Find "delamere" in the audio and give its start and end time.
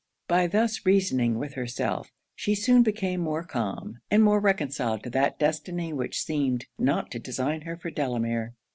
7.91-8.55